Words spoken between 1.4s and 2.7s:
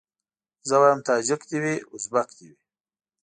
دي وي ازبک دي وي